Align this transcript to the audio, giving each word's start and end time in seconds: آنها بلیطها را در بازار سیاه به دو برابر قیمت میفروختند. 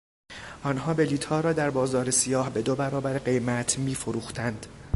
آنها 0.63 0.93
بلیطها 0.93 1.39
را 1.39 1.53
در 1.53 1.69
بازار 1.69 2.11
سیاه 2.11 2.49
به 2.49 2.61
دو 2.61 2.75
برابر 2.75 3.17
قیمت 3.17 3.79
میفروختند. 3.79 4.65